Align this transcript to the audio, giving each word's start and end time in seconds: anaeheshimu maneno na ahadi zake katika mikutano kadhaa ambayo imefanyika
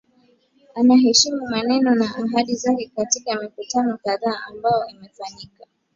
anaeheshimu 0.75 1.49
maneno 1.49 1.95
na 1.95 2.05
ahadi 2.05 2.55
zake 2.55 2.91
katika 2.95 3.41
mikutano 3.41 3.97
kadhaa 4.03 4.39
ambayo 4.47 4.87
imefanyika 4.87 5.65